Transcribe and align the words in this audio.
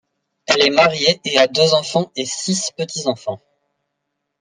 Elle 0.47 0.63
est 0.63 0.71
mariée 0.71 1.21
et 1.25 1.37
a 1.37 1.45
deux 1.45 1.75
enfants 1.75 2.11
et 2.15 2.25
six 2.25 2.71
petits-enfants. 2.75 3.39